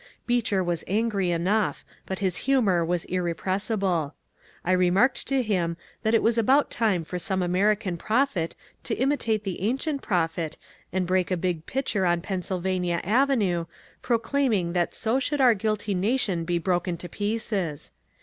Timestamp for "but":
2.07-2.17